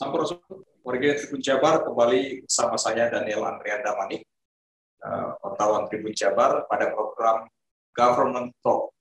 [0.00, 0.40] Sampurasun,
[0.80, 4.24] warga Tribun Jabar kembali bersama saya Daniel Andrian Damani,
[5.04, 7.44] uh, wartawan Tribun Jabar pada program
[7.92, 8.96] Government Talk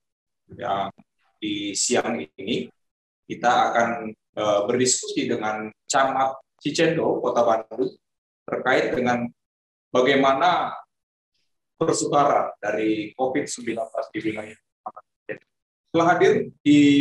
[0.60, 0.92] yang
[1.40, 2.68] di siang ini
[3.24, 7.96] kita akan uh, berdiskusi dengan Camat Cicendo, Kota Bandung,
[8.44, 9.24] terkait dengan
[9.96, 10.76] bagaimana
[11.80, 13.72] persebaran dari COVID-19
[14.12, 14.60] di wilayah
[15.32, 16.92] Setelah hadir di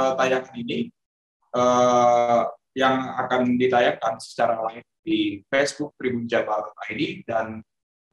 [0.00, 0.88] uh, tayangan ini,
[2.74, 7.62] yang akan ditayangkan secara live di Facebook Tribun Jabar ID dan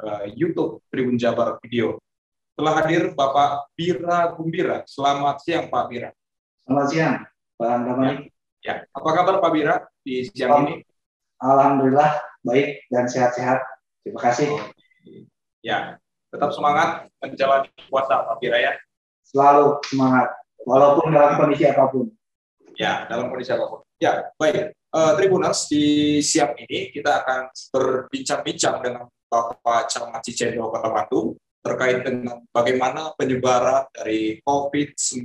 [0.06, 1.98] uh, YouTube Tribun Jabar Video.
[2.54, 4.86] Telah hadir Bapak Bira Gumbira.
[4.86, 6.10] Selamat siang Pak Bira.
[6.62, 7.16] Selamat siang
[7.58, 8.30] Pak Andamani.
[8.62, 8.86] Ya.
[8.86, 8.90] ya.
[8.94, 10.86] Apa kabar Pak Bira di siang ini?
[11.42, 13.66] Alhamdulillah baik dan sehat-sehat.
[14.06, 14.50] Terima kasih.
[15.66, 15.98] Ya,
[16.30, 18.74] tetap semangat menjalani puasa Pak Bira ya.
[19.26, 20.30] Selalu semangat,
[20.66, 22.10] walaupun dalam kondisi apa pun.
[22.78, 23.82] Ya, dalam kondisi apa pun.
[24.02, 24.76] Ya, baik.
[24.92, 32.02] Uh, Tribuners, di siang ini kita akan berbincang-bincang dengan Bapak Camat Cicendo Kota Bandung terkait
[32.02, 35.24] dengan bagaimana penyebaran dari COVID-19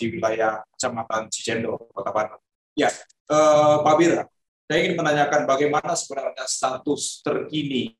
[0.00, 2.42] di wilayah Kecamatan Cicendo, Kota Bandung.
[2.74, 2.90] Ya,
[3.30, 4.24] uh, Pak Bira,
[4.66, 7.94] saya ingin menanyakan bagaimana sebenarnya status terkini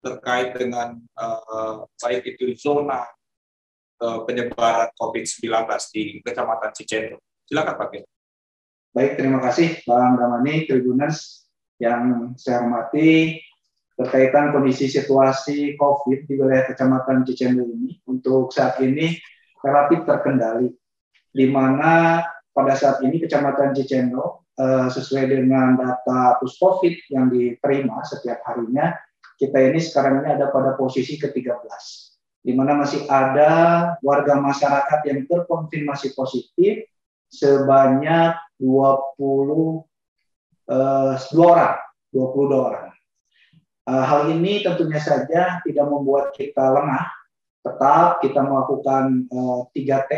[0.00, 3.04] terkait dengan uh, baik itu zona
[4.00, 7.20] uh, penyebaran COVID-19 di Kecamatan Cicendo.
[7.44, 8.08] Silakan Pak Bira.
[8.96, 11.44] Baik, terima kasih Bang Ramani, Tribuners
[11.76, 13.36] yang saya hormati
[13.92, 18.00] berkaitan kondisi situasi COVID di wilayah Kecamatan Cicendo ini.
[18.08, 19.12] Untuk saat ini
[19.60, 20.72] relatif terkendali,
[21.28, 22.24] di mana
[22.56, 28.96] pada saat ini Kecamatan Cicendo eh, sesuai dengan data Puskovid yang diterima setiap harinya,
[29.36, 31.68] kita ini sekarang ini ada pada posisi ke-13,
[32.48, 33.52] di mana masih ada
[34.00, 36.95] warga masyarakat yang terkonfirmasi positif
[37.30, 39.86] sebanyak 20
[40.70, 41.74] uh, dua orang,
[42.10, 42.88] 22 orang.
[43.86, 47.06] Uh, hal ini tentunya saja tidak membuat kita lengah,
[47.62, 50.12] tetap kita melakukan eh, 3T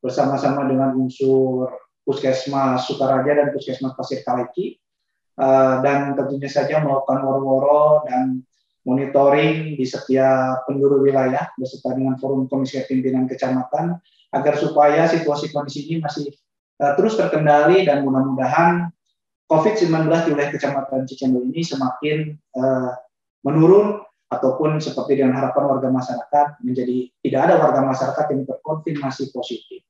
[0.00, 1.68] bersama-sama dengan unsur
[2.04, 4.76] Puskesmas Sukaraja dan Puskesmas Pasir Kaleki,
[5.40, 8.44] uh, dan tentunya saja melakukan woro-woro dan
[8.86, 13.98] monitoring di setiap penjuru wilayah beserta dengan forum komisi pimpinan kecamatan
[14.30, 16.30] agar supaya situasi kondisi ini masih
[16.80, 18.90] uh, terus terkendali dan mudah-mudahan
[19.46, 22.92] COVID-19 di wilayah Kecamatan Cicendo ini semakin uh,
[23.46, 29.86] menurun ataupun seperti dengan harapan warga masyarakat menjadi tidak ada warga masyarakat yang terkonfirmasi positif.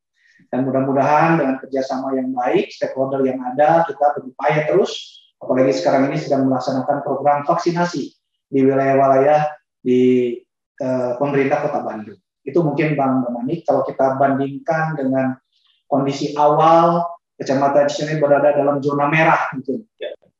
[0.53, 4.93] Dan mudah-mudahan dengan kerjasama yang baik, stakeholder yang ada, kita berupaya terus,
[5.41, 8.13] apalagi sekarang ini sedang melaksanakan program vaksinasi
[8.47, 9.49] di wilayah-wilayah
[9.81, 10.37] di
[10.85, 12.21] uh, pemerintah Kota Bandung.
[12.47, 15.35] Itu mungkin Bang Domani, kalau kita bandingkan dengan
[15.87, 19.85] kondisi awal kecamatan sini berada dalam zona merah gitu.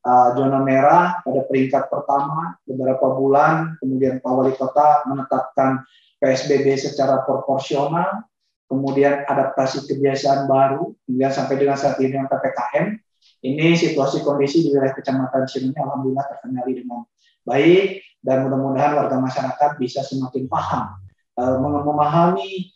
[0.07, 5.83] Uh, zona merah pada peringkat pertama beberapa bulan, kemudian Pak Wali Kota menetapkan
[6.23, 8.23] PSBB secara proporsional,
[8.71, 13.03] kemudian adaptasi kebiasaan baru, kemudian sampai dengan saat ini yang PPKM.
[13.43, 17.03] Ini situasi kondisi di wilayah kecamatan sini alhamdulillah terkendali dengan
[17.43, 20.95] baik dan mudah-mudahan warga masyarakat bisa semakin paham
[21.35, 22.76] uh, memahami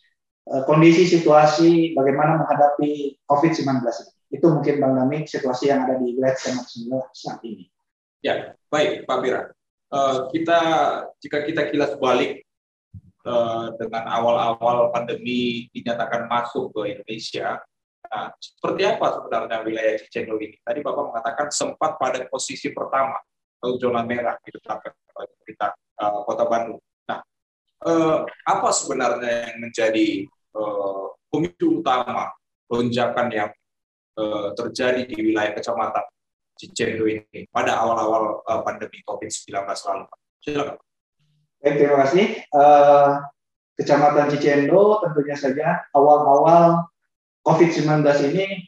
[0.65, 4.13] kondisi situasi bagaimana menghadapi COVID-19 ini.
[4.31, 7.67] Itu mungkin Bang Nami situasi yang ada di Kecamatan saat ini.
[8.23, 9.41] Ya, baik Pak Bira.
[9.91, 10.59] Uh, kita
[11.19, 12.47] jika kita kilas balik
[13.27, 17.59] uh, dengan awal-awal pandemi dinyatakan masuk ke Indonesia,
[18.07, 20.55] nah, seperti apa sebenarnya wilayah Cicendo ini?
[20.63, 23.19] Tadi Bapak mengatakan sempat pada posisi pertama
[23.59, 26.79] atau zona merah ditetapkan oleh pemerintah uh, Kota Bandung
[27.85, 32.29] eh, apa sebenarnya yang menjadi eh, pemicu utama
[32.71, 33.51] lonjakan yang
[34.17, 36.05] eh, terjadi di wilayah kecamatan
[36.61, 40.05] Cicendo ini pada awal-awal eh, pandemi COVID-19 lalu?
[40.41, 40.77] Silakan.
[41.61, 42.25] Baik, terima kasih.
[42.49, 43.21] Uh,
[43.77, 46.89] Kecamatan Cicendo tentunya saja awal-awal
[47.45, 48.01] COVID-19
[48.33, 48.65] ini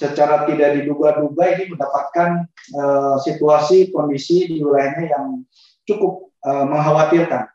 [0.00, 5.44] secara tidak diduga-duga ini mendapatkan uh, situasi kondisi di wilayahnya yang
[5.84, 7.52] cukup uh, mengkhawatirkan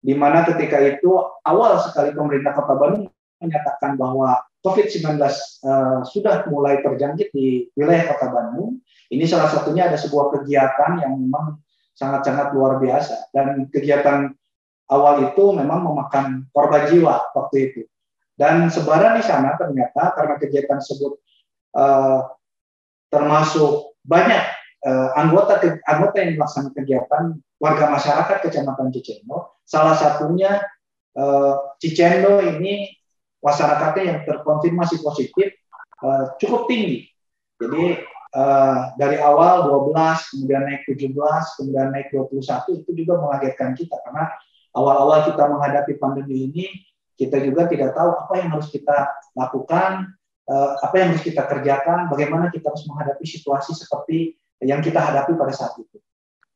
[0.00, 1.12] di mana ketika itu
[1.44, 8.12] awal sekali pemerintah Kota Bandung menyatakan bahwa COVID-19 uh, eh, sudah mulai terjangkit di wilayah
[8.12, 8.80] Kota Bandung.
[9.10, 11.58] Ini salah satunya ada sebuah kegiatan yang memang
[11.96, 14.32] sangat-sangat luar biasa dan kegiatan
[14.88, 17.82] awal itu memang memakan korban jiwa waktu itu.
[18.36, 21.12] Dan sebaran di sana ternyata karena kegiatan tersebut
[21.76, 22.24] uh,
[23.12, 24.44] termasuk banyak
[24.86, 27.24] uh, anggota anggota yang melaksanakan kegiatan
[27.60, 29.59] warga masyarakat Kecamatan Cicendo.
[29.70, 30.58] Salah satunya
[31.14, 32.90] eh, Cicendo ini
[33.38, 35.54] masyarakatnya yang terkonfirmasi positif
[36.02, 37.06] eh, cukup tinggi.
[37.60, 37.92] Jadi
[38.32, 39.92] uh, dari awal 12,
[40.32, 41.12] kemudian naik 17,
[41.60, 42.40] kemudian naik 21
[42.80, 44.32] itu juga mengagetkan kita karena
[44.72, 46.72] awal-awal kita menghadapi pandemi ini
[47.20, 50.08] kita juga tidak tahu apa yang harus kita lakukan,
[50.56, 55.52] apa yang harus kita kerjakan, bagaimana kita harus menghadapi situasi seperti yang kita hadapi pada
[55.52, 56.00] saat itu.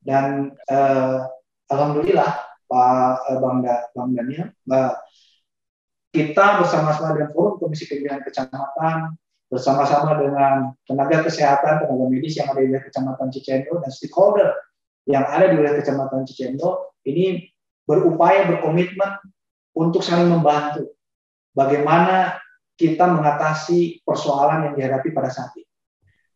[0.00, 1.28] Dan uh,
[1.68, 4.92] alhamdulillah Pak Bang, da, Bang Daniel, Mbak,
[6.14, 9.18] kita bersama-sama dengan Forum Komisi Pemilihan Kecamatan
[9.50, 14.48] bersama-sama dengan tenaga kesehatan, tenaga medis yang ada di wilayah Kecamatan Cicendo dan stakeholder
[15.10, 17.50] yang ada di wilayah Kecamatan Cicendo ini
[17.84, 19.20] berupaya berkomitmen
[19.76, 20.94] untuk saling membantu
[21.52, 22.40] bagaimana
[22.74, 25.70] kita mengatasi persoalan yang dihadapi pada saat ini.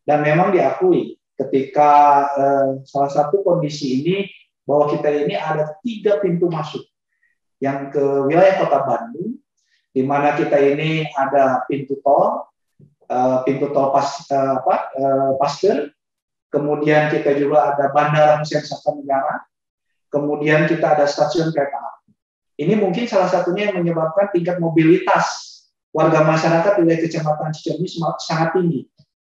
[0.07, 1.91] Dan memang diakui ketika
[2.35, 4.27] eh, salah satu kondisi ini
[4.69, 6.85] bahwa kita ini ada tiga pintu masuk
[7.57, 9.41] yang ke wilayah Kota Bandung,
[9.89, 12.45] di mana kita ini ada pintu tol,
[13.09, 15.89] uh, pintu tol pas uh, apa uh, Pasteur,
[16.53, 19.41] kemudian kita juga ada Bandara Hussein Sastra Negara,
[20.13, 22.13] kemudian kita ada stasiun kereta api.
[22.61, 25.49] Ini mungkin salah satunya yang menyebabkan tingkat mobilitas
[25.89, 27.87] warga masyarakat di wilayah Kecamatan Cicermi
[28.21, 28.85] sangat tinggi.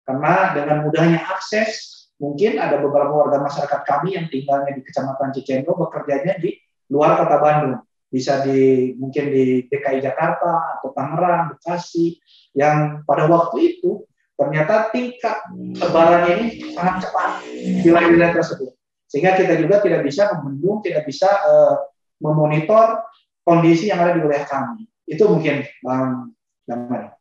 [0.08, 5.78] Karena dengan mudahnya akses, mungkin ada beberapa warga masyarakat kami yang tinggalnya di Kecamatan Cicendo
[5.78, 6.58] bekerjanya di
[6.90, 7.82] luar kota Bandung.
[8.08, 12.16] Bisa di mungkin di DKI Jakarta atau Tangerang, Bekasi,
[12.56, 18.72] yang pada waktu itu ternyata tingkat lebaran ini sangat cepat di wilayah-wilayah tersebut.
[19.10, 21.76] Sehingga kita juga tidak bisa membendung, tidak bisa uh,
[22.22, 23.02] memonitor
[23.44, 24.88] kondisi yang ada di wilayah kami.
[25.08, 26.36] Itu mungkin Bang
[26.68, 27.12] Damai.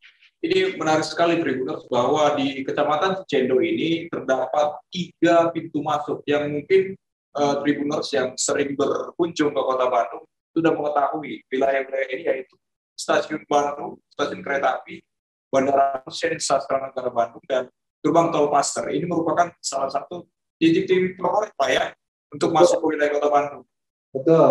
[0.45, 6.93] Ini menarik sekali Tribuners bahwa di Kecamatan Cendo ini terdapat tiga pintu masuk yang mungkin
[7.33, 12.57] uh, Tribuners yang sering berkunjung ke Kota Bandung sudah mengetahui wilayah-wilayah ini yaitu
[12.97, 15.01] Stasiun Bandung, Stasiun Kereta Api,
[15.53, 17.69] Bandara Hussein Sastra Negara Bandung dan
[18.01, 18.89] gerbang tol Paster.
[18.89, 20.25] Ini merupakan salah satu
[20.61, 21.85] titik-titik favorit Pak ya
[22.33, 23.65] untuk masuk ke wilayah Kota Bandung.
[24.13, 24.49] Betul,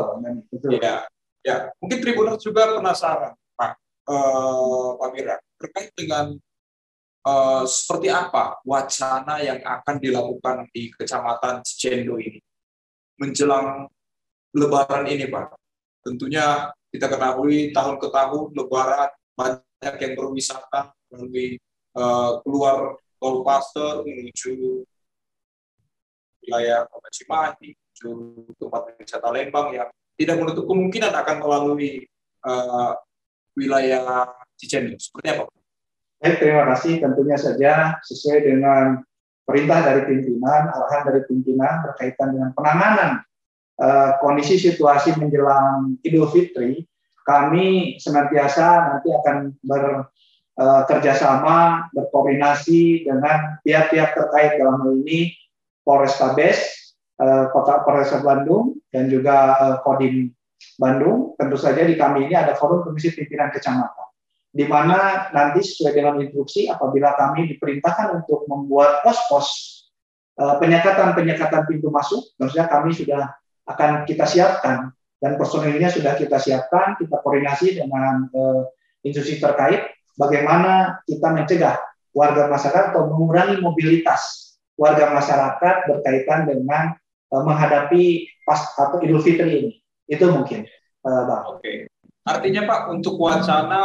[0.50, 0.70] betul.
[0.82, 1.06] Ya,
[1.46, 1.74] ya.
[1.78, 3.72] Mungkin Tribuners juga penasaran Pak
[4.10, 6.36] uh, Pak Mira terkait dengan
[7.26, 12.40] uh, seperti apa wacana yang akan dilakukan di Kecamatan Cicendo ini
[13.20, 13.88] menjelang
[14.56, 15.52] Lebaran ini Pak.
[16.00, 21.60] Tentunya kita ketahui tahun ke tahun Lebaran banyak yang berwisata melalui
[22.00, 24.88] uh, keluar tol Pasteur menuju
[26.46, 32.08] wilayah Kota Cimahi, menuju tempat wisata Lembang yang tidak menutup kemungkinan akan melalui
[32.48, 32.96] uh,
[33.60, 34.96] wilayah Cicendo.
[34.98, 35.44] Seperti apa?
[36.20, 37.04] Baik, terima kasih.
[37.04, 39.04] Tentunya saja sesuai dengan
[39.46, 43.22] perintah dari pimpinan, arahan dari pimpinan berkaitan dengan penanganan
[43.78, 46.88] uh, kondisi situasi menjelang Idul Fitri
[47.26, 55.34] kami senantiasa nanti akan bekerjasama, eh, berkoordinasi dengan pihak-pihak terkait dalam hal ini
[55.86, 56.58] Polrestabes,
[57.22, 60.34] uh, Kota Polres Bandung, dan juga uh, Kodim
[60.82, 61.38] Bandung.
[61.38, 64.05] Tentu saja di kami ini ada forum komisi pimpinan kecamatan,
[64.56, 69.76] di mana nanti sesuai dengan instruksi apabila kami diperintahkan untuk membuat pos-pos
[70.36, 73.36] penyekatan-penyekatan pintu masuk, maksudnya kami sudah
[73.68, 78.68] akan kita siapkan dan personilnya sudah kita siapkan, kita koordinasi dengan uh,
[79.02, 81.76] institusi terkait bagaimana kita mencegah
[82.14, 86.94] warga masyarakat atau mengurangi mobilitas warga masyarakat berkaitan dengan
[87.32, 89.72] uh, menghadapi pas atau Idul Fitri ini.
[90.06, 90.68] Itu mungkin,
[91.08, 91.58] uh, Bang.
[91.58, 91.90] Oke.
[92.26, 93.84] Artinya Pak, untuk wacana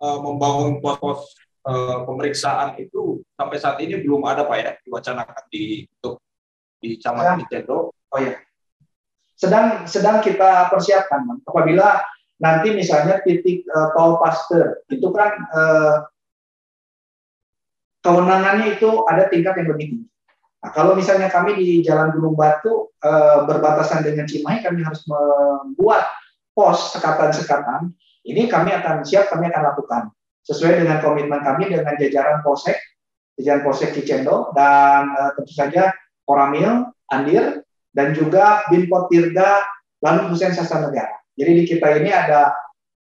[0.00, 1.36] uh, membangun pos-pos
[1.68, 6.24] uh, pemeriksaan itu sampai saat ini belum ada Pak ya diwacanakan di untuk
[6.80, 7.60] di Camat ya.
[7.68, 8.40] Oh ya
[9.34, 12.00] sedang sedang kita persiapkan apabila
[12.38, 15.96] nanti misalnya titik uh, tol Pasteur itu kan uh,
[18.06, 20.06] kewenangannya itu ada tingkat yang lebih tinggi.
[20.64, 26.08] Nah, kalau misalnya kami di Jalan Gunung Batu uh, berbatasan dengan Cimahi, kami harus membuat
[26.54, 27.92] pos sekatan-sekatan.
[28.24, 30.02] Ini kami akan siap, kami akan lakukan
[30.48, 32.76] sesuai dengan komitmen kami dengan jajaran Polsek,
[33.36, 35.92] jajaran Polsek Cicendo dan uh, tentu saja
[36.24, 39.64] Koramil, Andir, dan juga Binpot Tirga
[40.00, 41.20] lalu Hussein Sastra Negara.
[41.36, 42.52] Jadi di kita ini ada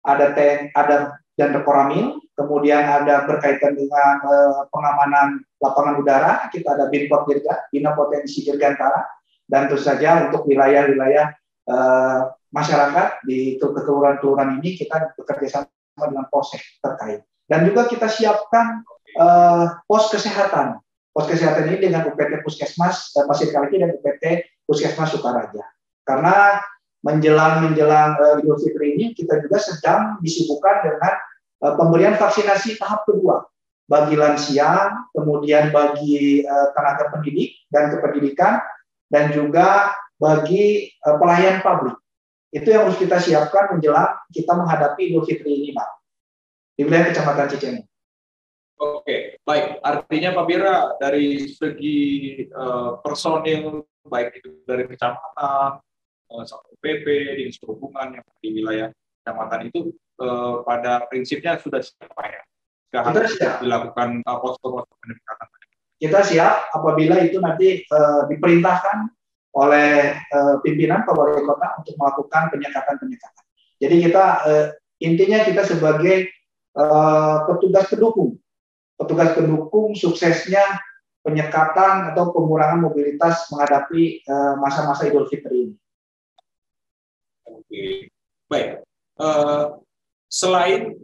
[0.04, 6.92] ada ten, ada dan Koramil, kemudian ada berkaitan dengan eh, pengamanan lapangan udara, kita ada
[6.94, 9.02] Binpot Dirga, Bina Potensi Dirgantara,
[9.50, 11.28] dan tentu saja untuk wilayah-wilayah
[11.68, 12.20] eh,
[12.54, 17.26] masyarakat di kelurahan-kelurahan ini kita bekerja sama dengan polsek terkait.
[17.50, 18.86] Dan juga kita siapkan
[19.18, 20.80] eh, pos kesehatan.
[21.14, 25.66] Pos kesehatan ini dengan UPT Puskesmas eh, Pasir Kaliki dan UPT Puskesmas Sukaraja.
[26.06, 26.62] Karena
[27.04, 31.14] menjelang menjelang uh, Idul Fitri ini kita juga sedang disibukkan dengan
[31.68, 33.44] uh, pemberian vaksinasi tahap kedua
[33.92, 38.64] bagi lansia, kemudian bagi uh, tenaga pendidik dan kependidikan,
[39.12, 42.00] dan juga bagi uh, pelayan publik.
[42.54, 45.90] Itu yang harus kita siapkan menjelang kita menghadapi Idul Fitri ini, Pak.
[46.78, 47.84] Di wilayah Kecamatan Cicendo.
[48.78, 49.80] Oke, baik.
[49.80, 52.00] Artinya Pak Bira dari segi
[52.52, 57.06] uh, personil baik itu dari kecamatan, uh, satu PP,
[57.40, 58.88] dinas perhubungan yang di wilayah
[59.24, 59.80] kecamatan itu
[60.20, 62.42] uh, pada prinsipnya sudah siap ya.
[62.94, 63.54] Kita siap.
[63.64, 65.48] dilakukan uh, posko-posko pendekatan.
[65.98, 69.08] Kita siap apabila itu nanti uh, diperintahkan
[69.54, 73.46] oleh uh, pimpinan Kabupaten Kota untuk melakukan penyekatan-penyekatan.
[73.78, 74.68] Jadi kita uh,
[75.02, 76.34] intinya kita sebagai
[76.78, 78.42] uh, petugas pendukung
[78.98, 80.80] petugas pendukung suksesnya
[81.24, 84.28] penyekatan atau pengurangan mobilitas menghadapi
[84.60, 85.76] masa-masa Idul Fitri ini.
[87.48, 88.12] Oke,
[88.52, 88.84] baik.
[89.16, 89.80] Uh,
[90.28, 91.00] selain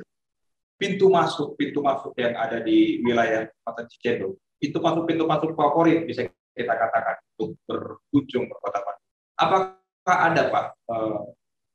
[0.79, 6.03] pintu masuk pintu masuk yang ada di wilayah Kota Cicendo, itu masuk pintu masuk favorit
[6.08, 9.10] bisa kita katakan untuk berkunjung ke Kota Bandung.
[9.39, 11.24] Apakah ada Pak uh,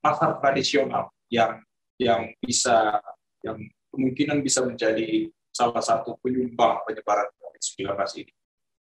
[0.04, 1.64] pasar tradisional yang
[1.96, 3.00] yang bisa
[3.40, 3.56] yang
[3.94, 7.94] kemungkinan bisa menjadi salah satu penyumbang penyebaran COVID-19
[8.26, 8.32] ini.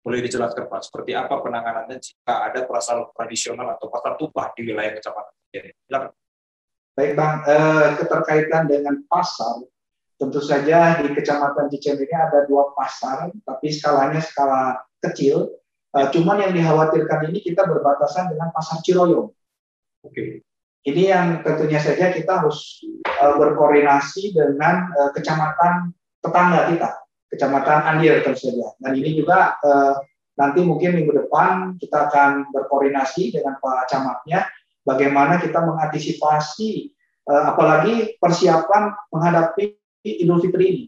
[0.01, 4.97] Boleh dijelaskan Pak, seperti apa penanganannya jika ada pasar tradisional atau pasar tumpah di wilayah
[4.97, 5.35] kecamatan?
[5.85, 6.11] Silakan.
[6.97, 9.61] Baik Bang, eh, keterkaitan dengan pasar,
[10.17, 15.49] tentu saja di Kecamatan Cicen ini ada dua pasar, tapi skalanya skala kecil.
[15.91, 19.27] Eh, cuman yang dikhawatirkan ini kita berbatasan dengan pasar Ciroyom.
[20.07, 20.47] Oke.
[20.81, 25.93] Ini yang tentunya saja kita harus uh, berkoordinasi dengan uh, kecamatan
[26.25, 26.91] tetangga kita,
[27.31, 28.75] Kecamatan Andir tentu saja.
[28.83, 29.95] Dan ini juga eh,
[30.35, 34.51] nanti mungkin minggu depan kita akan berkoordinasi dengan Pak Camatnya
[34.83, 36.91] bagaimana kita mengantisipasi
[37.31, 40.83] eh, apalagi persiapan menghadapi Idul Fitri ini.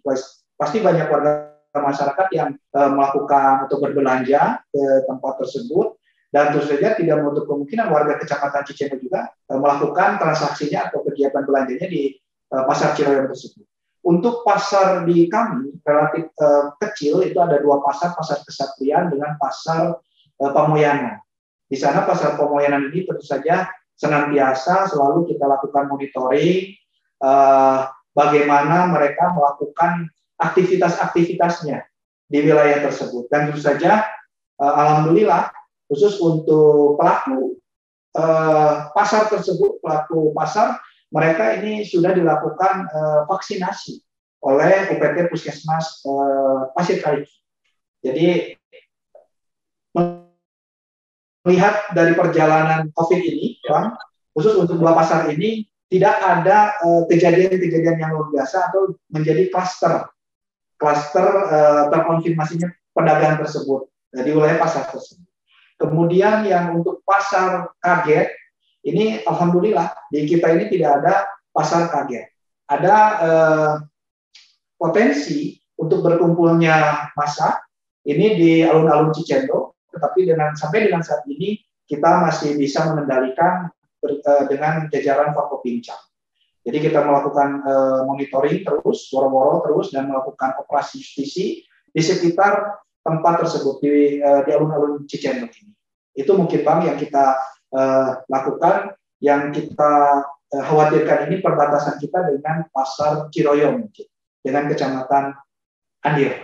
[0.59, 5.96] Pasti banyak warga masyarakat yang eh, melakukan atau berbelanja ke tempat tersebut
[6.32, 11.44] dan tentu saja tidak menutup kemungkinan warga Kecamatan Cicendo juga eh, melakukan transaksinya atau kegiatan
[11.48, 12.16] belanjanya di
[12.52, 13.64] eh, pasar Ciroyom tersebut.
[14.02, 19.94] Untuk pasar di kami relatif uh, kecil itu ada dua pasar, pasar Kesatrian dengan pasar
[20.42, 21.22] uh, Pamoyanan.
[21.70, 26.74] Di sana pasar Pamoyanan ini tentu saja senantiasa selalu kita lakukan monitoring
[27.22, 30.10] uh, bagaimana mereka melakukan
[30.42, 31.87] aktivitas-aktivitasnya
[32.26, 33.30] di wilayah tersebut.
[33.30, 34.06] Dan tentu saja
[34.58, 35.52] uh, alhamdulillah
[35.87, 37.61] khusus untuk pelaku
[38.18, 40.82] uh, pasar tersebut, pelaku pasar
[41.12, 44.00] mereka ini sudah dilakukan uh, vaksinasi
[44.42, 46.02] oleh UPT Puskesmas
[46.75, 47.30] Pasir Kaliki.
[48.02, 48.58] Jadi
[51.46, 53.94] melihat dari perjalanan COVID ini, Bang,
[54.34, 60.08] khusus untuk dua pasar ini tidak ada eh, kejadian-kejadian yang luar biasa atau menjadi klaster
[60.82, 65.24] klaster uh, terkonfirmasinya pedagang tersebut di wilayah pasar tersebut.
[65.80, 68.30] Kemudian yang untuk pasar kaget
[68.86, 71.14] ini alhamdulillah di kita ini tidak ada
[71.50, 72.30] pasar kaget.
[72.70, 73.74] Ada eh,
[74.78, 77.58] potensi untuk berkumpulnya masa
[78.06, 84.22] ini di alun-alun Cicendo, tetapi dengan sampai dengan saat ini kita masih bisa mengendalikan ber,
[84.22, 85.98] eh, dengan jajaran Forkopincang.
[86.62, 93.42] Jadi kita melakukan eh, monitoring terus, woro-woro terus dan melakukan operasi justisi di sekitar tempat
[93.42, 95.75] tersebut di, eh, di alun-alun Cicendo ini.
[96.14, 97.40] Itu mungkin bang yang kita
[97.73, 98.92] uh, lakukan
[99.25, 99.92] yang kita
[100.28, 104.07] uh, khawatirkan ini perbatasan kita dengan pasar Ciroyom mungkin
[104.45, 105.33] dengan kecamatan
[106.04, 106.37] Andir.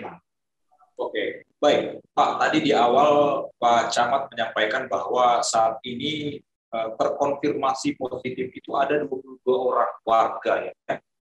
[0.96, 2.30] Oke, baik Pak.
[2.40, 9.40] Tadi di awal Pak Camat menyampaikan bahwa saat ini uh, terkonfirmasi positif itu ada 22
[9.48, 10.72] orang warga ya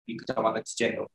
[0.03, 1.07] di Kecamatan Cicendo.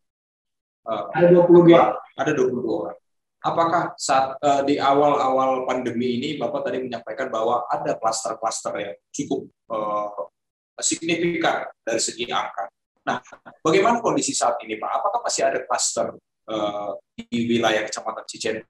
[0.84, 1.72] Uh, ada 22.
[1.72, 1.76] Okay,
[2.16, 2.96] ada 22 orang
[3.44, 9.44] apakah saat uh, di awal-awal pandemi ini Bapak tadi menyampaikan bahwa ada klaster-klaster yang cukup
[9.68, 10.32] uh,
[10.80, 12.72] signifikan dari segi angka.
[13.04, 13.20] Nah,
[13.60, 14.90] bagaimana kondisi saat ini Pak?
[14.96, 16.16] Apakah masih ada klaster
[16.48, 18.64] uh, di wilayah Kecamatan Cijen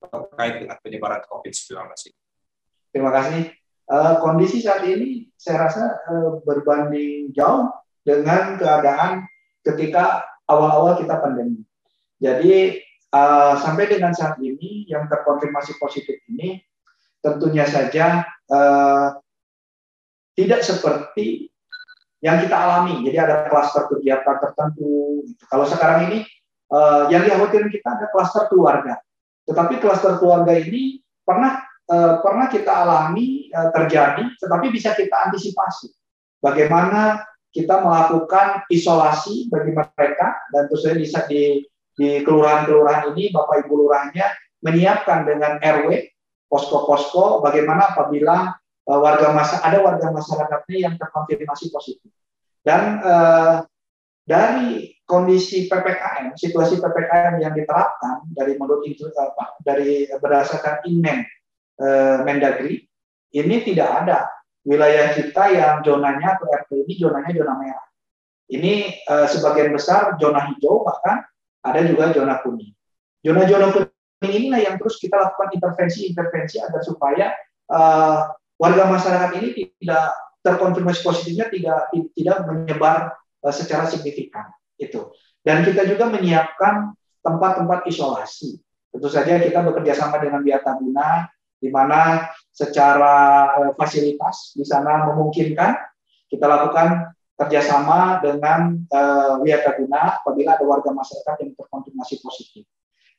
[0.00, 1.76] terkait dengan penyebaran COVID-19
[2.08, 2.18] ini?
[2.88, 3.63] Terima kasih.
[3.84, 7.68] Uh, kondisi saat ini saya rasa uh, berbanding jauh
[8.00, 9.28] dengan keadaan
[9.60, 11.62] ketika awal-awal kita pandemi.
[12.20, 12.80] Jadi
[13.14, 16.58] Uh, sampai dengan saat ini yang terkonfirmasi positif ini
[17.22, 18.26] tentunya saja
[20.34, 21.46] tidak seperti
[22.18, 23.06] yang kita alami.
[23.06, 25.22] Jadi ada klaster kegiatan tertentu.
[25.46, 26.26] Kalau sekarang ini
[27.06, 28.98] yang dikhawatirkan kita ada klaster keluarga.
[29.46, 35.92] Tetapi klaster keluarga ini pernah uh, pernah kita alami uh, terjadi, tetapi bisa kita antisipasi.
[36.40, 37.24] Bagaimana
[37.54, 41.62] kita melakukan isolasi bagi mereka dan tentu saja bisa di
[41.94, 44.26] di kelurahan-kelurahan ini Bapak Ibu lurahnya
[44.66, 46.10] menyiapkan dengan RW
[46.50, 48.50] posko-posko bagaimana apabila
[48.90, 52.10] uh, warga masa ada warga masyarakatnya yang terkonfirmasi positif.
[52.64, 53.62] Dan uh,
[54.24, 58.88] dari kondisi PPKM, situasi PPKM yang diterapkan dari menurut
[59.20, 61.28] apa dari berdasarkan Inmen
[61.80, 62.86] uh, Mendagri
[63.34, 64.30] ini tidak ada
[64.64, 67.86] wilayah kita yang zonanya atau RT ini zonanya zona merah.
[68.48, 71.24] Ini uh, sebagian besar zona hijau bahkan
[71.64, 72.72] ada juga zona kuning.
[73.24, 77.32] Zona-zona kuning inilah yang terus kita lakukan intervensi-intervensi agar supaya
[77.72, 78.28] uh,
[78.60, 79.48] warga masyarakat ini
[79.80, 80.12] tidak
[80.44, 85.08] terkonfirmasi positifnya tidak tidak menyebar uh, secara signifikan itu.
[85.44, 88.60] Dan kita juga menyiapkan tempat-tempat isolasi.
[88.92, 91.28] Tentu saja kita bekerja sama dengan Biata Bina
[91.64, 95.72] di mana secara uh, fasilitas di sana memungkinkan
[96.28, 102.68] kita lakukan kerjasama dengan uh, Guna apabila ada warga masyarakat yang terkonfirmasi positif.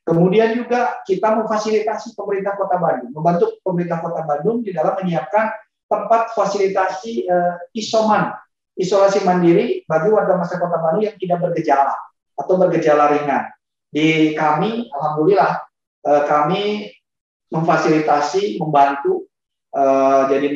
[0.06, 5.50] Kemudian juga kita memfasilitasi pemerintah Kota Bandung, membantu pemerintah Kota Bandung di dalam menyiapkan
[5.90, 8.30] tempat fasilitasi uh, isoman,
[8.78, 11.94] isolasi mandiri bagi warga masyarakat Kota Bandung yang tidak bergejala
[12.38, 13.50] atau bergejala ringan.
[13.90, 15.66] Di kami, alhamdulillah,
[16.06, 16.94] uh, kami
[17.50, 19.26] memfasilitasi, membantu,
[19.74, 20.54] uh, jadi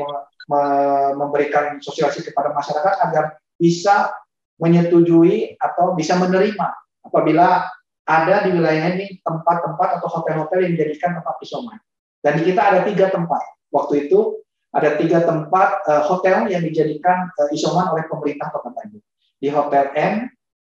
[1.15, 4.11] memberikan sosialisasi kepada masyarakat agar bisa
[4.59, 6.69] menyetujui atau bisa menerima
[7.07, 7.71] apabila
[8.05, 11.79] ada di wilayah ini tempat-tempat atau hotel-hotel yang dijadikan tempat isoman.
[12.21, 13.41] Dan di kita ada tiga tempat.
[13.71, 14.43] Waktu itu
[14.75, 19.05] ada tiga tempat uh, hotel yang dijadikan uh, isoman oleh pemerintah Kota Bandung.
[19.41, 20.15] Di Hotel M,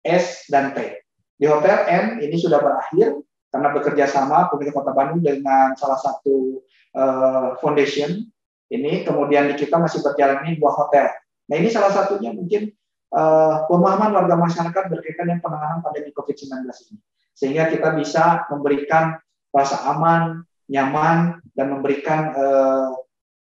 [0.05, 1.01] S, dan T.
[1.41, 3.19] Di Hotel M ini sudah berakhir
[3.51, 6.63] karena bekerja sama pemerintah Kota Bandung dengan salah satu
[6.95, 8.23] uh, foundation
[8.71, 9.03] ini.
[9.03, 11.11] Kemudian di kita masih berjalan ini dua hotel.
[11.51, 12.71] Nah ini salah satunya mungkin
[13.11, 16.99] uh, pemahaman warga masyarakat berkaitan dengan penanganan pandemi COVID-19 ini.
[17.35, 19.19] Sehingga kita bisa memberikan
[19.51, 22.95] rasa aman, nyaman, dan memberikan uh,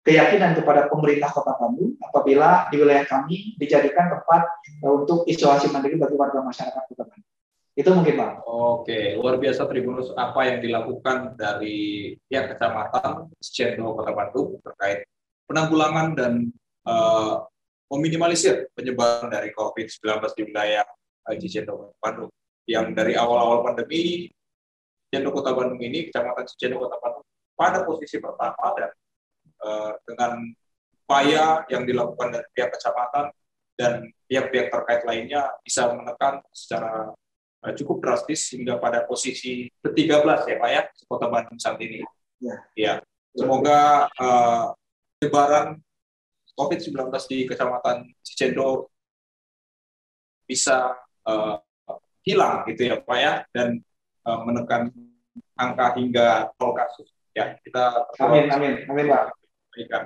[0.05, 4.44] keyakinan kepada pemerintah Kota Bandung apabila di wilayah kami dijadikan tempat
[4.85, 7.34] untuk isolasi mandiri bagi warga masyarakat Kota Bandung.
[7.74, 8.32] Itu mungkin Pak.
[8.46, 15.10] Oke, luar biasa Tribunus apa yang dilakukan dari pihak kecamatan Cendol Kota Bandung terkait
[15.50, 16.32] penanggulangan dan
[16.87, 17.42] uh,
[17.90, 20.06] meminimalisir penyebaran dari COVID-19
[20.38, 20.87] di wilayah
[21.34, 22.30] Cicendo Bandung.
[22.64, 24.30] Yang dari awal-awal pandemi,
[25.10, 27.26] Cicendo Kota Bandung ini, Kecamatan Cicendo Kota Bandung,
[27.58, 28.90] pada posisi pertama dan
[29.66, 30.32] uh, dengan
[31.04, 33.34] upaya yang dilakukan dari pihak kecamatan
[33.74, 37.23] dan pihak-pihak terkait lainnya bisa menekan secara uh,
[37.72, 42.05] cukup drastis hingga pada posisi ke-13 ya Pak ya, Kota Bandung saat ini.
[42.42, 42.57] Ya.
[42.77, 42.92] ya.
[43.33, 44.77] Semoga uh,
[45.16, 45.81] penyebaran
[46.55, 48.92] COVID-19 di Kecamatan Cicendo
[50.44, 50.92] bisa
[51.24, 51.57] uh,
[52.24, 53.81] hilang gitu ya Pak ya dan
[54.29, 54.92] uh, menekan
[55.57, 59.24] angka hingga nol kasus ya kita amin amin amin Pak
[59.77, 59.98] ya,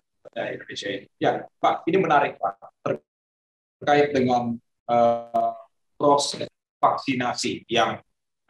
[0.55, 2.55] Indonesia ini ya Pak ini menarik Pak
[2.87, 4.57] terkait dengan
[4.89, 5.53] uh,
[5.99, 7.99] proses vaksinasi yang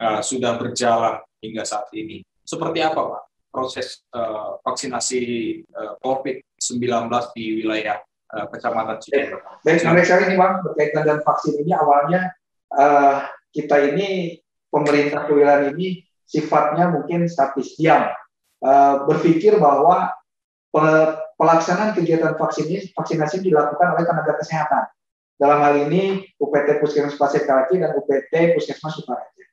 [0.01, 5.21] uh, sudah berjalan hingga saat ini seperti apa Pak proses uh, vaksinasi
[5.73, 7.97] uh, COVID-19 di wilayah
[8.33, 9.41] uh, Kecamatan Cijedil.
[9.65, 12.21] Baik, menarik sekali ini Bang, berkaitan dengan vaksin ini awalnya
[12.73, 14.37] uh, kita ini
[14.69, 18.05] pemerintah kewilayahan ini sifatnya mungkin statis diam,
[18.61, 20.13] uh, berpikir bahwa
[20.69, 20.85] pe
[21.39, 24.91] pelaksanaan kegiatan vaksin ini, vaksinasi dilakukan oleh tenaga kesehatan.
[25.39, 29.45] Dalam hal ini UPT Puskesmas Pasir Kalaki dan UPT Puskesmas Sukaraja.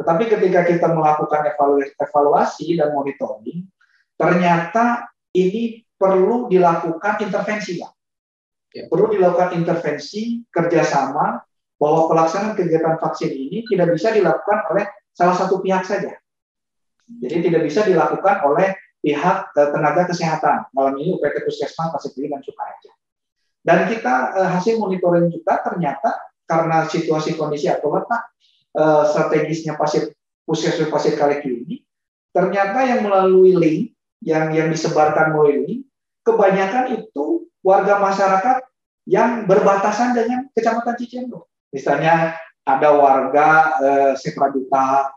[0.00, 1.52] Tetapi ketika kita melakukan
[2.00, 3.68] evaluasi dan monitoring,
[4.16, 7.90] ternyata ini perlu dilakukan intervensi, ya.
[8.72, 8.88] ya.
[8.88, 11.44] Perlu dilakukan intervensi kerjasama
[11.76, 16.14] bahwa pelaksanaan kegiatan vaksin ini tidak bisa dilakukan oleh salah satu pihak saja.
[17.08, 18.72] Jadi tidak bisa dilakukan oleh
[19.04, 20.72] pihak eh, tenaga kesehatan.
[20.72, 22.97] Malam ini UPT Puskesmas, Pasir dan Sukaraja.
[23.62, 26.14] Dan kita eh, hasil monitoring juga ternyata
[26.48, 28.32] karena situasi kondisi atau letak
[28.72, 30.16] uh, strategisnya pasir
[30.48, 31.76] puskesmas pasir Kaleki ini
[32.32, 33.92] ternyata yang melalui link
[34.24, 35.80] yang yang disebarkan melalui link
[36.24, 38.64] kebanyakan itu warga masyarakat
[39.08, 41.48] yang berbatasan dengan kecamatan Cicendo.
[41.72, 42.36] Misalnya
[42.68, 43.48] ada warga
[43.80, 45.12] eh, Sepraduta,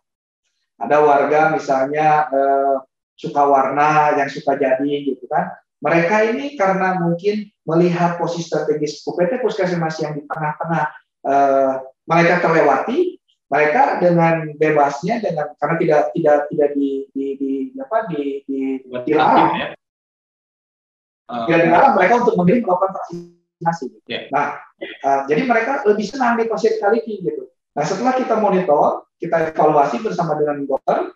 [0.79, 2.75] ada warga misalnya eh,
[3.19, 5.51] Sukawarna yang suka jadi gitu kan.
[5.81, 10.83] Mereka ini karena mungkin melihat posisi strategis UPT Puskesmas yang di tengah-tengah
[11.25, 11.73] eh,
[12.05, 18.23] mereka terlewati, mereka dengan bebasnya dengan karena tidak tidak tidak di di, di apa di
[18.47, 18.59] di
[19.03, 19.67] dilarang ya.
[21.27, 23.85] Uh, tidak dilarang mereka untuk mengirim melakukan vaksinasi.
[24.07, 24.31] Yeah.
[24.31, 24.55] Nah,
[25.03, 27.51] uh, jadi mereka lebih senang di pasir Kaliki gitu.
[27.75, 31.11] Nah setelah kita monitor, kita evaluasi bersama dengan dokter,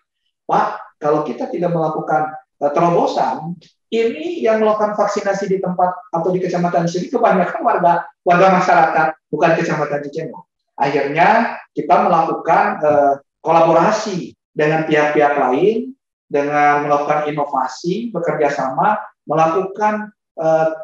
[0.48, 3.56] Pak, kalau kita tidak melakukan terobosan,
[3.92, 7.92] ini yang melakukan vaksinasi di tempat atau di kecamatan sini kebanyakan warga
[8.26, 10.50] warga masyarakat, bukan kecamatan Cicendo.
[10.76, 15.94] Akhirnya kita melakukan uh, kolaborasi dengan pihak-pihak lain,
[16.26, 20.74] dengan melakukan inovasi, bekerja sama, melakukan uh,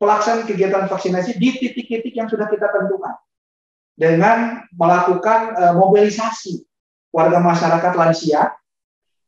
[0.00, 3.14] pelaksanaan kegiatan vaksinasi di titik-titik yang sudah kita tentukan
[4.00, 6.64] dengan melakukan uh, mobilisasi
[7.12, 8.48] warga masyarakat lansia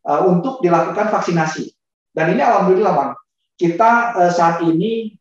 [0.06, 1.70] uh, untuk dilakukan vaksinasi.
[2.12, 3.12] Dan ini alhamdulillah Bang,
[3.56, 5.16] kita uh, saat ini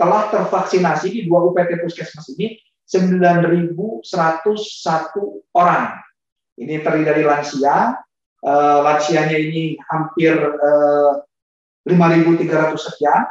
[0.00, 2.56] telah tervaksinasi di dua UPT Puskesmas ini
[2.88, 4.02] 9.101
[5.54, 5.84] orang.
[6.58, 7.94] Ini terdiri dari lansia,
[8.42, 11.22] uh, lansianya ini hampir uh,
[11.86, 13.22] 5.300 sekian,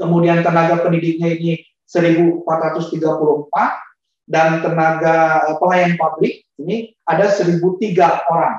[0.00, 2.42] kemudian tenaga pendidiknya ini 1.434,
[4.26, 8.56] dan tenaga pelayan publik ini ada 1003 orang.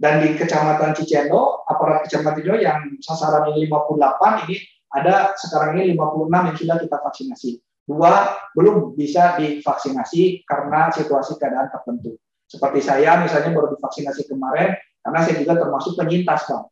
[0.00, 4.56] Dan di Kecamatan Cicendo, aparat Kecamatan Cicendo yang sasaran ini 58, ini
[4.96, 7.50] ada sekarang ini 56 yang sudah kita vaksinasi.
[7.84, 12.16] Dua belum bisa divaksinasi karena situasi keadaan tertentu.
[12.48, 14.72] Seperti saya misalnya baru divaksinasi kemarin,
[15.04, 16.66] karena saya juga termasuk penyintas, Bang.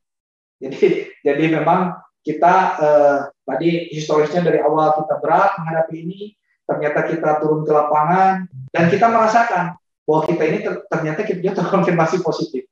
[0.59, 6.21] Jadi, jadi memang kita eh, tadi historisnya dari awal kita berat menghadapi ini,
[6.69, 9.65] ternyata kita turun ke lapangan dan kita merasakan
[10.05, 10.59] bahwa kita ini
[10.93, 12.68] ternyata kita terkonfirmasi positif.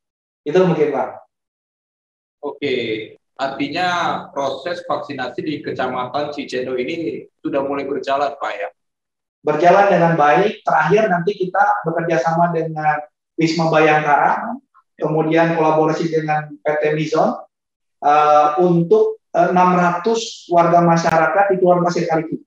[0.46, 1.08] Itu mungkin Pak.
[2.46, 2.74] Oke,
[3.34, 3.88] artinya
[4.30, 8.68] proses vaksinasi di Kecamatan Cicendo ini sudah mulai berjalan Pak ya?
[9.42, 10.62] Berjalan dengan baik.
[10.62, 13.02] Terakhir nanti kita bekerja sama dengan
[13.34, 14.54] Wisma Bayangkara,
[14.94, 17.36] kemudian kolaborasi dengan PT Mizon
[18.00, 22.46] uh, untuk uh, eh, 600 warga masyarakat di Keluarga Pasir Kaliki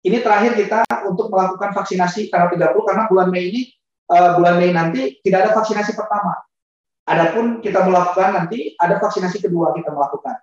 [0.00, 3.62] ini terakhir kita untuk melakukan vaksinasi tanggal 30 karena bulan Mei ini
[4.08, 6.40] uh, bulan Mei nanti tidak ada vaksinasi pertama.
[7.10, 10.38] Adapun kita melakukan nanti ada vaksinasi kedua kita melakukan.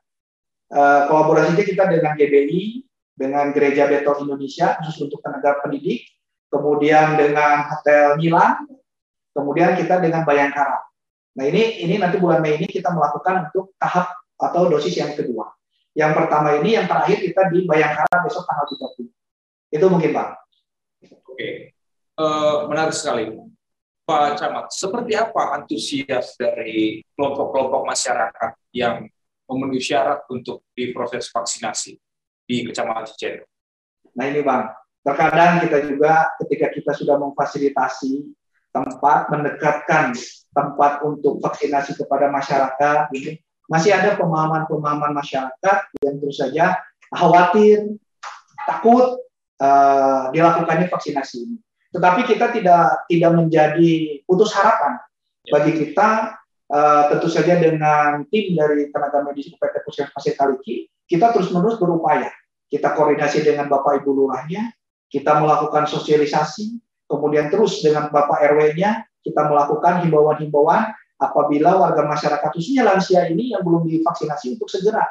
[0.67, 2.83] Uh, kolaborasinya kita dengan GBI,
[3.15, 6.03] dengan Gereja Betel Indonesia khusus untuk tenaga pendidik,
[6.51, 8.67] kemudian dengan Hotel Milan,
[9.31, 10.83] kemudian kita dengan Bayangkara.
[11.39, 15.47] Nah ini ini nanti bulan Mei ini kita melakukan untuk tahap atau dosis yang kedua.
[15.95, 19.07] Yang pertama ini yang terakhir kita di Bayangkara besok tanggal 30.
[19.71, 20.27] Itu mungkin Pak.
[21.31, 21.71] Oke,
[22.19, 23.31] uh, menarik sekali.
[24.07, 29.03] Pak Camat, seperti apa antusias dari kelompok-kelompok masyarakat yang
[29.51, 31.99] memenuhi syarat untuk diproses vaksinasi
[32.47, 33.43] di Kecamatan Cicendo?
[34.15, 34.71] Nah ini Bang,
[35.03, 38.31] terkadang kita juga ketika kita sudah memfasilitasi
[38.71, 40.15] tempat, mendekatkan
[40.55, 46.79] tempat untuk vaksinasi kepada masyarakat, ini masih ada pemahaman-pemahaman masyarakat yang terus saja
[47.11, 47.99] khawatir,
[48.63, 49.19] takut
[49.59, 51.57] uh, dilakukannya vaksinasi ini.
[51.97, 55.01] Tetapi kita tidak tidak menjadi putus harapan.
[55.49, 56.37] Bagi kita
[56.69, 62.29] uh, tentu saja dengan tim dari tenaga medis UPT Puskesmas Kaliki kita terus menerus berupaya.
[62.67, 64.69] Kita koordinasi dengan Bapak Ibu Lurahnya
[65.09, 72.83] kita melakukan sosialisasi kemudian terus dengan Bapak RW-nya kita melakukan himbauan-himbauan apabila warga masyarakat khususnya
[72.83, 75.07] lansia ini yang belum divaksinasi untuk segera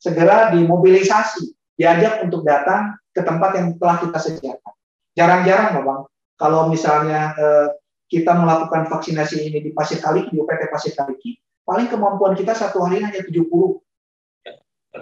[0.00, 4.74] segera dimobilisasi diajak untuk datang ke tempat yang telah kita sediakan.
[5.18, 6.00] Jarang-jarang Bang,
[6.40, 7.68] kalau misalnya eh,
[8.08, 11.36] kita melakukan vaksinasi ini di Pasir Kaliki, di UPT Pasir Kaliki,
[11.68, 13.44] paling kemampuan kita satu hari hanya 70.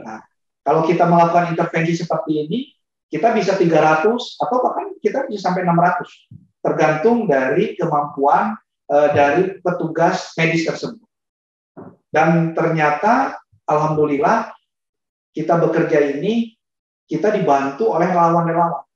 [0.02, 0.20] Nah,
[0.66, 2.58] kalau kita melakukan intervensi seperti ini,
[3.08, 6.04] kita bisa 300 atau bahkan kita bisa sampai 600,
[6.60, 8.58] tergantung dari kemampuan
[8.90, 11.06] eh, dari petugas medis tersebut.
[12.10, 14.50] Dan ternyata, alhamdulillah,
[15.30, 16.50] kita bekerja ini
[17.06, 18.87] kita dibantu oleh relawan-relawan.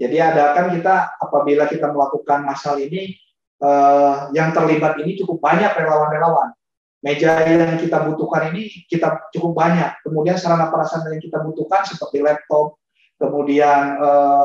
[0.00, 3.20] Jadi ada kan kita apabila kita melakukan masal ini
[3.60, 6.56] eh, yang terlibat ini cukup banyak relawan-relawan.
[7.04, 10.00] Meja yang kita butuhkan ini kita cukup banyak.
[10.00, 12.80] Kemudian sarana prasarana yang kita butuhkan seperti laptop,
[13.20, 14.44] kemudian eh,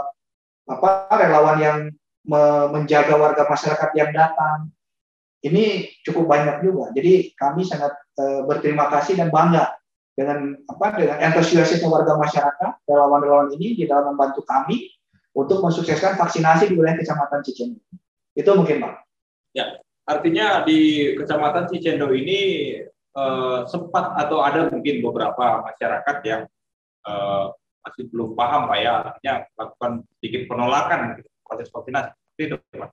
[0.67, 1.77] apa relawan yang
[2.25, 2.41] me
[2.75, 4.75] menjaga warga masyarakat yang datang.
[5.39, 6.91] Ini cukup banyak juga.
[6.91, 9.71] Jadi kami sangat eh, berterima kasih dan bangga
[10.15, 14.94] dengan apa dengan antusiasnya warga masyarakat relawan-relawan ini di dalam membantu kami
[15.35, 17.83] untuk mensukseskan vaksinasi di wilayah Kecamatan Cicendo.
[18.31, 18.93] Itu mungkin Pak.
[19.51, 19.75] Ya,
[20.07, 22.39] artinya di Kecamatan Cicendo ini
[22.95, 26.41] eh, sempat atau ada mungkin beberapa masyarakat yang
[27.03, 27.45] eh,
[27.83, 32.11] masih belum paham Pak ya, artinya melakukan sedikit penolakan gitu, proses vaksinasi.
[32.39, 32.89] Itu Pak.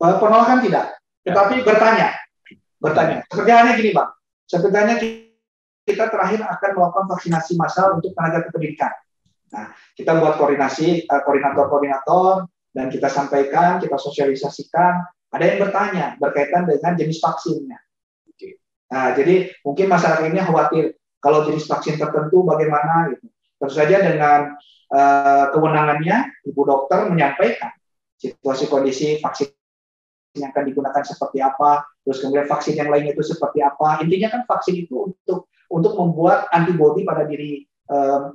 [0.00, 1.34] Penolakan tidak, ya.
[1.34, 2.08] tetapi bertanya.
[2.80, 3.20] Bertanya.
[3.28, 4.06] Sepertinya gini Pak,
[4.48, 4.96] sepertinya
[5.84, 8.94] kita terakhir akan melakukan vaksinasi massal untuk tenaga kependidikan.
[9.50, 16.66] Nah, kita buat koordinasi, uh, koordinator-koordinator, dan kita sampaikan, kita sosialisasikan ada yang bertanya berkaitan
[16.66, 17.78] dengan jenis vaksinnya.
[18.90, 20.84] Nah, jadi mungkin masyarakat ini khawatir
[21.22, 23.26] kalau jenis vaksin tertentu bagaimana gitu.
[23.60, 24.58] Terus saja dengan
[24.90, 27.70] uh, kewenangannya, ibu dokter menyampaikan
[28.18, 29.54] situasi kondisi vaksin
[30.34, 34.02] yang akan digunakan seperti apa, terus kemudian vaksin yang lainnya itu seperti apa.
[34.02, 38.34] Intinya kan vaksin itu untuk untuk membuat antibodi pada diri um,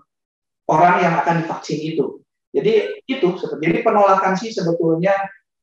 [0.69, 2.21] orang yang akan divaksin itu.
[2.55, 5.11] Jadi itu, jadi penolakan sih sebetulnya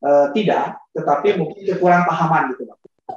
[0.05, 2.69] uh, tidak, tetapi mungkin kekurang pahaman gitu,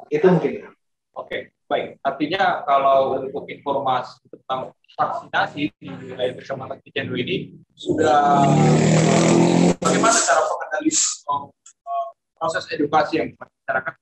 [0.08, 0.72] Itu mungkin.
[1.12, 2.00] Oke, baik.
[2.00, 8.48] Artinya kalau untuk informasi tentang vaksinasi di wilayah kecamatan Cijendu ini sudah
[9.84, 12.08] bagaimana cara pengendalian uh,
[12.40, 13.94] proses edukasi yang masyarakat?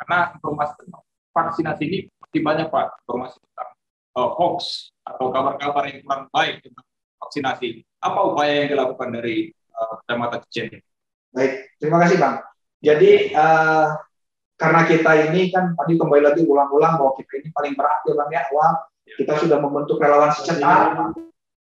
[0.00, 1.02] Karena informasi tentang
[1.36, 3.70] vaksinasi ini masih banyak pak informasi tentang
[4.16, 6.86] uh, hoax atau kabar-kabar yang kurang baik tentang
[7.18, 7.82] vaksinasi.
[8.00, 10.80] Apa upaya yang dilakukan dari uh, Kecamatan Cijen?
[11.34, 12.40] Baik, terima kasih Bang.
[12.78, 13.98] Jadi uh,
[14.58, 18.30] karena kita ini kan tadi kembali lagi ulang-ulang bahwa kita ini paling berat ya Bang
[18.30, 18.72] ya, awal
[19.18, 21.14] kita sudah membentuk relawan secetar.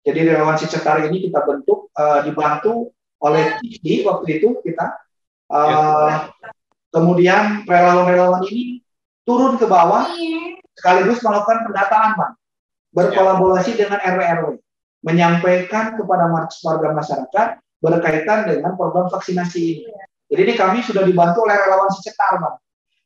[0.03, 2.91] Jadi relawan secetar ini kita bentuk uh, dibantu
[3.23, 4.99] oleh TIDI waktu itu kita.
[5.47, 6.33] Uh,
[6.89, 8.81] kemudian relawan-relawan ini
[9.23, 10.07] turun ke bawah
[10.75, 12.33] sekaligus melakukan pendataan Bang.
[12.93, 14.63] Berkolaborasi dengan RW-RW
[15.03, 17.47] menyampaikan kepada warga masyarakat
[17.83, 19.83] berkaitan dengan program vaksinasi ini.
[20.31, 22.57] Jadi ini kami sudah dibantu oleh relawan secetar, Bang.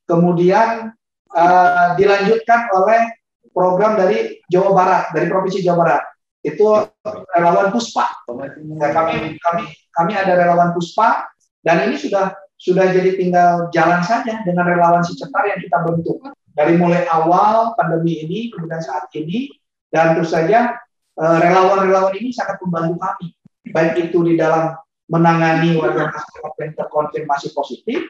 [0.08, 0.94] Kemudian
[1.34, 3.02] uh, dilanjutkan oleh
[3.52, 6.04] program dari Jawa Barat, dari Provinsi Jawa Barat.
[6.46, 6.88] Itu
[7.36, 8.06] relawan Puspa.
[8.80, 9.64] Ya, kami kami
[9.98, 11.26] kami ada relawan Puspa
[11.66, 16.22] dan ini sudah sudah jadi tinggal jalan saja dengan relawan secetar yang kita bentuk
[16.58, 19.52] dari mulai awal pandemi ini kemudian saat ini
[19.94, 20.74] dan terus saja
[21.18, 23.28] relawan-relawan ini sangat membantu kami,
[23.74, 24.78] baik itu di dalam
[25.08, 28.06] menangani warga masyarakat yang terkonfirmasi positif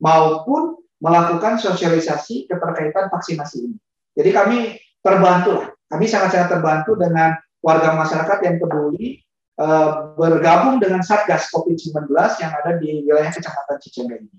[0.00, 3.76] maupun melakukan sosialisasi keterkaitan vaksinasi ini.
[4.16, 4.58] Jadi kami
[5.04, 9.20] terbantu lah, kami sangat-sangat terbantu dengan warga masyarakat yang peduli
[9.60, 12.08] uh, bergabung dengan Satgas COVID-19
[12.40, 14.32] yang ada di wilayah Kecamatan Cicengga ini.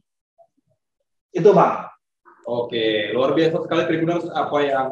[1.29, 1.91] Itu Bang.
[2.47, 4.87] Oke, luar biasa sekali Tribunal apa yang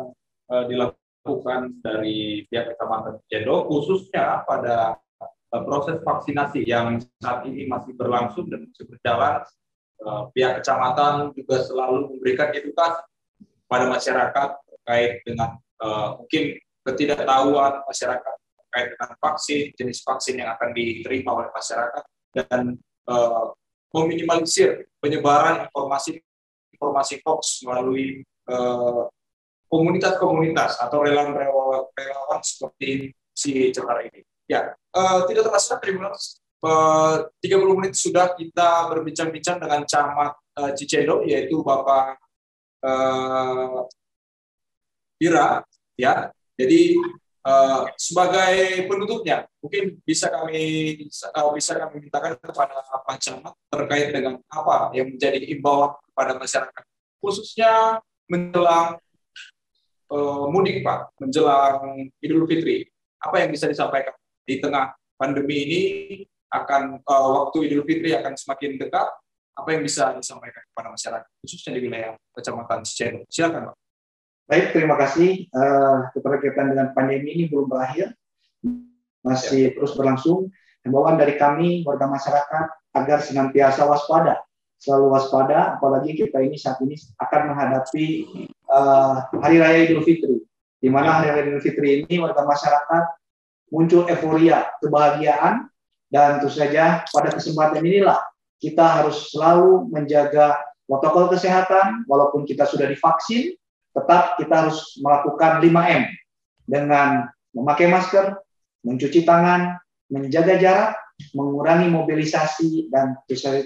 [0.51, 4.93] uh, dilakukan dilakukan dari pihak Kecamatan Jendo khususnya pada
[5.25, 9.41] uh, proses vaksinasi yang saat ini masih berlangsung dan masih berjalan.
[10.05, 13.01] Uh, pihak kecamatan juga selalu memberikan edukasi
[13.65, 20.77] pada masyarakat terkait dengan uh, mungkin ketidaktahuan masyarakat terkait dengan vaksin, jenis vaksin yang akan
[20.77, 22.03] diterima oleh masyarakat
[22.37, 22.77] dan
[23.09, 23.49] uh,
[23.97, 26.21] meminimalisir penyebaran informasi
[26.75, 28.21] informasi hoax melalui
[29.67, 34.21] komunitas-komunitas atau relawan-relawan seperti si Cekar ini.
[34.45, 36.13] Ya, uh, tidak terasa terima
[36.65, 42.17] uh, 30 menit sudah kita berbincang-bincang dengan camat uh, Cicendo, yaitu Bapak
[42.85, 43.85] uh,
[45.21, 45.65] Ira.
[45.95, 46.99] Ya, jadi
[47.47, 50.61] uh, sebagai penutupnya, mungkin bisa kami
[51.31, 56.83] uh, bisa kami mintakan kepada Pak Camat terkait dengan apa yang menjadi imbauan kepada masyarakat,
[57.23, 58.99] khususnya menjelang
[60.11, 62.85] uh, mudik Pak menjelang Idul Fitri.
[63.21, 64.13] Apa yang bisa disampaikan
[64.45, 65.81] di tengah pandemi ini
[66.53, 69.07] akan uh, waktu Idul Fitri akan semakin dekat.
[69.55, 73.23] Apa yang bisa disampaikan kepada masyarakat khususnya di wilayah Kecamatan Cicendo?
[73.31, 73.75] Silakan Pak.
[74.45, 75.47] Baik, terima kasih.
[75.49, 78.13] Uh, keterkaitan dengan pandemi ini belum berakhir,
[79.25, 79.73] masih ya.
[79.73, 80.53] terus berlangsung.
[80.85, 84.45] Himbauan dari kami warga masyarakat agar senantiasa waspada,
[84.77, 88.05] selalu waspada, apalagi kita ini saat ini akan menghadapi
[88.75, 90.43] uh, Hari Raya Idul Fitri,
[90.83, 93.03] di mana Hari Raya Idul Fitri ini warga masyarakat
[93.71, 95.71] muncul euforia, kebahagiaan,
[96.11, 98.21] dan tentu saja pada kesempatan inilah
[98.61, 103.57] kita harus selalu menjaga protokol kesehatan, walaupun kita sudah divaksin,
[103.95, 106.03] tetap kita harus melakukan 5M
[106.67, 108.37] dengan memakai masker,
[108.85, 109.75] mencuci tangan,
[110.11, 110.91] menjaga jarak,
[111.31, 113.17] mengurangi mobilisasi, dan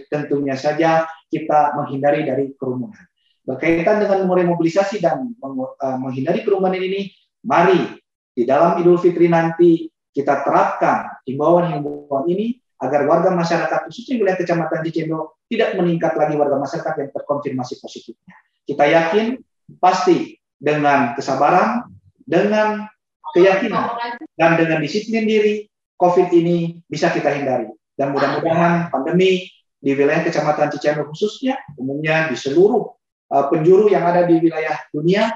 [0.08, 3.09] tentunya saja kita menghindari dari kerumunan.
[3.50, 7.10] Berkaitan dengan mengurangi mobilisasi dan eh, menghindari kerumunan ini,
[7.42, 7.98] mari
[8.30, 14.86] di dalam Idul Fitri nanti kita terapkan himbauan-himbauan ini agar warga masyarakat khususnya wilayah Kecamatan
[14.86, 18.38] Cicendo tidak meningkat lagi warga masyarakat yang terkonfirmasi positifnya.
[18.70, 19.42] Kita yakin
[19.82, 21.90] pasti dengan kesabaran,
[22.22, 22.86] dengan
[23.34, 23.98] keyakinan,
[24.38, 25.66] dan dengan disiplin diri,
[25.98, 27.68] COVID ini bisa kita hindari.
[27.98, 29.50] Dan mudah-mudahan pandemi
[29.82, 32.99] di wilayah Kecamatan Cicendo khususnya, umumnya di seluruh uh,
[33.30, 35.30] penjuru yang ada di wilayah dunia,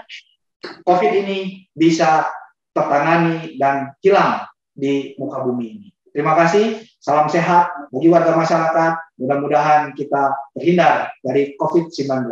[0.83, 2.25] COVID ini bisa
[2.73, 5.87] tertangani dan hilang di muka bumi ini.
[6.13, 12.27] Terima kasih, salam sehat bagi warga masyarakat, Mudah-mudahan kita terhindar dari COVID-19.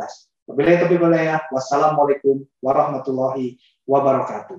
[0.50, 1.40] Wabillahi taufiq walhidayah.
[1.54, 4.58] Wassalamualaikum warahmatullahi wabarakatuh.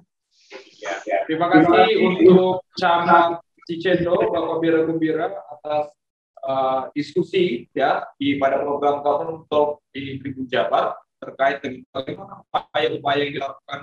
[0.78, 1.18] Ya, ya.
[1.26, 5.90] Terima kasih untuk Camat Cicendo, Bapak Bira Gembira atas
[6.46, 13.20] uh, diskusi ya di pada program Government Talk di Tribun Jabar terkait dengan bagaimana upaya-upaya
[13.22, 13.80] yang dilakukan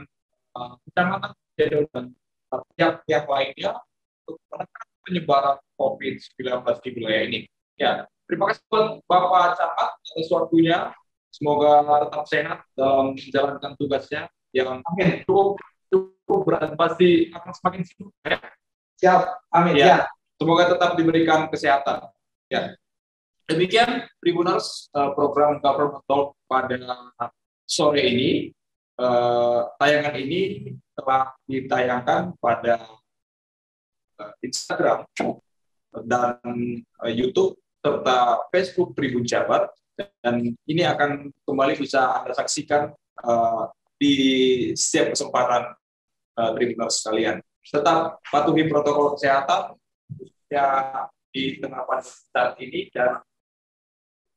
[0.60, 2.06] uh, Kecamatan dan
[2.76, 3.72] pihak-pihak lainnya
[4.24, 6.39] untuk menekan penyebaran COVID-19
[6.84, 7.39] di wilayah ini.
[7.76, 7.91] Ya,
[8.28, 10.91] terima kasih buat Bapak Camat atas waktunya.
[11.30, 14.82] Semoga tetap sehat dalam menjalankan tugasnya yang
[15.30, 18.38] cukup cukup berat pasti akan semakin sibuk ya.
[19.00, 19.22] Siap,
[19.54, 19.86] amin ya.
[19.86, 19.98] ya.
[20.39, 22.10] Semoga tetap diberikan kesehatan.
[22.50, 22.74] Ya.
[23.46, 26.78] Demikian Tribuners uh, program Government Talk pada
[27.70, 28.30] sore ini.
[29.00, 32.84] Uh, tayangan ini telah ditayangkan pada
[34.20, 35.08] uh, Instagram
[36.04, 36.36] dan
[37.08, 42.92] YouTube serta Facebook Tribun Jabar dan ini akan kembali bisa Anda saksikan
[43.96, 44.16] di
[44.74, 45.76] setiap kesempatan
[46.40, 47.44] uh, tribuners sekalian.
[47.62, 49.78] Tetap patuhi protokol kesehatan
[50.50, 50.66] ya
[51.30, 53.22] di tengah pandemi saat ini dan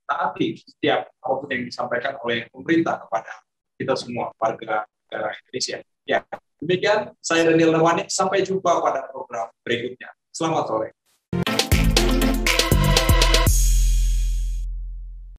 [0.05, 3.33] taati setiap apa pun yang disampaikan oleh pemerintah kepada
[3.81, 5.77] kita semua warga negara Indonesia.
[6.05, 6.19] Ya,
[6.61, 8.11] demikian saya Daniel Nawani.
[8.11, 10.13] Sampai jumpa pada program berikutnya.
[10.33, 10.89] Selamat sore.